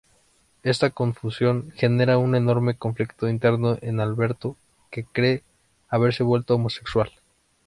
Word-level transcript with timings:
Esta 0.63 0.89
confusión 0.89 1.71
generará 1.75 2.17
un 2.17 2.33
enorme 2.33 2.73
conflicto 2.75 3.29
interno 3.29 3.77
en 3.83 3.99
Alberto, 3.99 4.57
que 4.89 5.05
cree 5.05 5.43
haberse 5.91 6.23
vuelto 6.23 6.55
homosexual. 6.55 7.11